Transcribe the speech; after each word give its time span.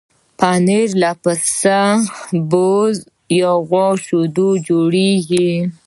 پنېر 0.39 0.87
له 1.01 1.11
پسه، 1.21 1.81
بزه 2.49 3.03
یا 3.39 3.51
غوا 3.67 3.87
شیدو 4.05 4.49
جوړېږي. 4.67 5.51